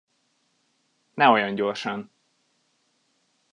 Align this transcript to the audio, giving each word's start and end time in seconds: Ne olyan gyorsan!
Ne 1.17 1.27
olyan 1.29 1.55
gyorsan! 1.55 2.09